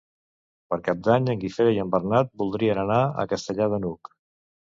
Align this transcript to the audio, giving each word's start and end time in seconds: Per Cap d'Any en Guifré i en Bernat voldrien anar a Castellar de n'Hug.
Per 0.73 0.77
Cap 0.87 1.03
d'Any 1.07 1.27
en 1.33 1.43
Guifré 1.43 1.67
i 1.75 1.83
en 1.83 1.91
Bernat 1.95 2.33
voldrien 2.43 2.81
anar 2.85 2.99
a 3.03 3.27
Castellar 3.35 3.71
de 3.75 3.81
n'Hug. 3.85 4.13